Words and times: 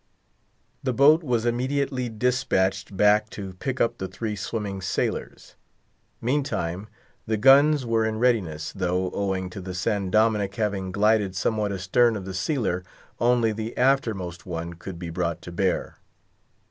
The 0.81 0.93
boat 0.93 1.21
was 1.21 1.45
immediately 1.45 2.09
dispatched 2.09 2.97
back 2.97 3.29
to 3.29 3.53
pick 3.59 3.79
up 3.79 3.99
the 3.99 4.07
three 4.07 4.35
swimming 4.35 4.81
sailors. 4.81 5.53
Meantime, 6.19 6.87
the 7.27 7.37
guns 7.37 7.85
were 7.85 8.03
in 8.03 8.17
readiness, 8.17 8.71
though, 8.73 9.11
owing 9.11 9.47
to 9.51 9.61
the 9.61 9.75
San 9.75 10.09
Dominick 10.09 10.55
having 10.55 10.91
glided 10.91 11.35
somewhat 11.35 11.71
astern 11.71 12.15
of 12.15 12.25
the 12.25 12.33
sealer, 12.33 12.83
only 13.19 13.51
the 13.51 13.77
aftermost 13.77 14.43
one 14.43 14.73
could 14.73 14.97
be 14.97 15.11
brought 15.11 15.39
to 15.43 15.51
bear. 15.51 15.99